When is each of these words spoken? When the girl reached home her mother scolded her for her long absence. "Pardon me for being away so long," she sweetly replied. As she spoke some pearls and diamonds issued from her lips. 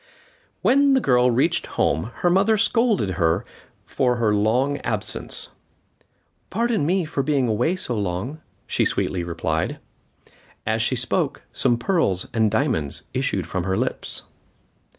When 0.63 0.93
the 0.93 0.99
girl 0.99 1.29
reached 1.29 1.67
home 1.77 2.09
her 2.23 2.31
mother 2.31 2.57
scolded 2.57 3.11
her 3.21 3.45
for 3.85 4.15
her 4.15 4.33
long 4.33 4.79
absence. 4.79 5.49
"Pardon 6.49 6.87
me 6.87 7.05
for 7.05 7.21
being 7.21 7.47
away 7.47 7.75
so 7.75 7.95
long," 7.95 8.41
she 8.65 8.83
sweetly 8.83 9.23
replied. 9.23 9.77
As 10.65 10.81
she 10.81 10.95
spoke 10.95 11.43
some 11.53 11.77
pearls 11.77 12.27
and 12.33 12.49
diamonds 12.49 13.03
issued 13.13 13.45
from 13.45 13.63
her 13.65 13.77
lips. 13.77 14.23